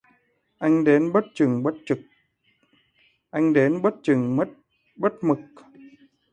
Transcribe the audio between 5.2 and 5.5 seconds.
mực